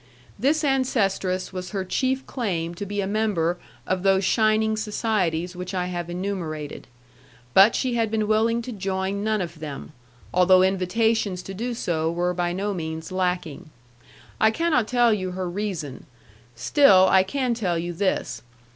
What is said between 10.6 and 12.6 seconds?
invitations to do so were by